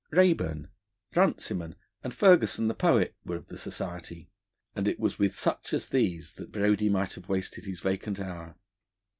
[0.09, 0.69] Raeburn,
[1.15, 4.31] Runciman, and Ferguson the poet were of the society,
[4.75, 8.55] and it was with such as these that Brodie might have wasted his vacant hour.